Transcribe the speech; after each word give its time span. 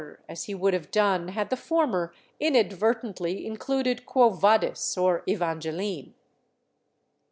"as 0.27 0.45
he 0.45 0.55
would 0.55 0.73
have 0.73 0.89
done 0.89 1.27
had 1.27 1.51
the 1.51 1.55
former 1.55 2.11
inadvertently 2.39 3.45
included" 3.45 4.03
Quo 4.07 4.29
Vadis" 4.31 4.97
or 4.97 5.21
"Evangeline." 5.27 6.15